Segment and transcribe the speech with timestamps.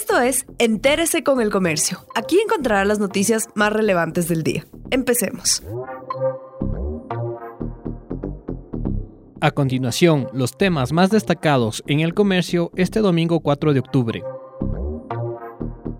[0.00, 1.98] Esto es Entérese con el Comercio.
[2.14, 4.64] Aquí encontrará las noticias más relevantes del día.
[4.92, 5.60] Empecemos.
[9.40, 14.22] A continuación, los temas más destacados en el comercio este domingo 4 de octubre.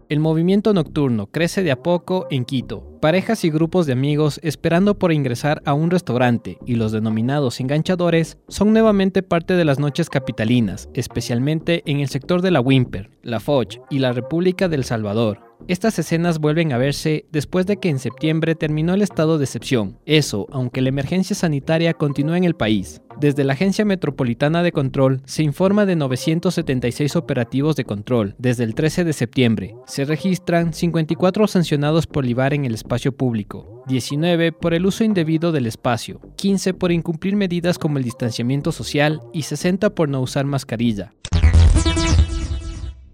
[0.08, 2.98] El movimiento nocturno crece de a poco en Quito.
[3.02, 8.38] Parejas y grupos de amigos esperando por ingresar a un restaurante y los denominados enganchadores
[8.48, 13.38] son nuevamente parte de las noches capitalinas, especialmente en el sector de la Wimper, la
[13.38, 15.47] Foch y la República del Salvador.
[15.66, 19.98] Estas escenas vuelven a verse después de que en septiembre terminó el estado de excepción,
[20.06, 23.02] eso aunque la emergencia sanitaria continúa en el país.
[23.20, 28.76] Desde la Agencia Metropolitana de Control se informa de 976 operativos de control desde el
[28.76, 29.74] 13 de septiembre.
[29.86, 35.50] Se registran 54 sancionados por libar en el espacio público, 19 por el uso indebido
[35.50, 40.44] del espacio, 15 por incumplir medidas como el distanciamiento social y 60 por no usar
[40.44, 41.12] mascarilla.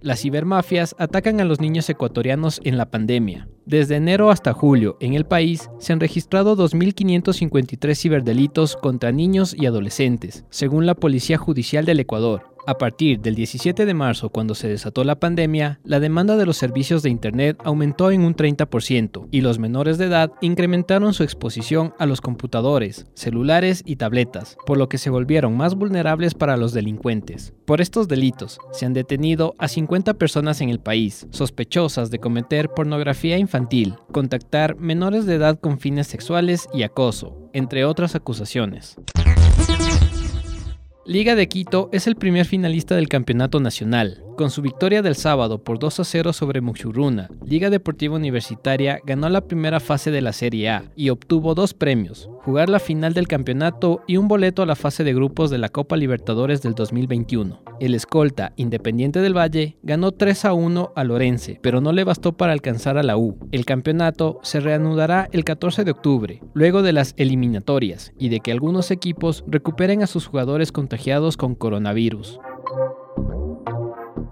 [0.05, 3.49] Las cibermafias atacan a los niños ecuatorianos en la pandemia.
[3.65, 9.65] Desde enero hasta julio, en el país, se han registrado 2.553 ciberdelitos contra niños y
[9.65, 12.54] adolescentes, según la Policía Judicial del Ecuador.
[12.67, 16.57] A partir del 17 de marzo, cuando se desató la pandemia, la demanda de los
[16.57, 21.93] servicios de Internet aumentó en un 30% y los menores de edad incrementaron su exposición
[21.99, 26.73] a los computadores, celulares y tabletas, por lo que se volvieron más vulnerables para los
[26.73, 27.53] delincuentes.
[27.67, 32.71] Por estos delitos, se han detenido a 50 personas en el país, sospechosas de cometer
[32.71, 38.97] pornografía infantil, contactar menores de edad con fines sexuales y acoso, entre otras acusaciones.
[41.07, 44.24] Liga de Quito es el primer finalista del campeonato nacional.
[44.37, 49.29] Con su victoria del sábado por 2 a 0 sobre Muchuruna, Liga Deportiva Universitaria ganó
[49.29, 53.29] la primera fase de la Serie A y obtuvo dos premios, jugar la final del
[53.29, 57.63] campeonato y un boleto a la fase de grupos de la Copa Libertadores del 2021.
[57.79, 62.37] El escolta Independiente del Valle ganó 3 a 1 a Lorense, pero no le bastó
[62.37, 63.39] para alcanzar a la U.
[63.53, 68.51] El campeonato se reanudará el 14 de octubre, luego de las eliminatorias y de que
[68.51, 72.41] algunos equipos recuperen a sus jugadores contagiados con coronavirus.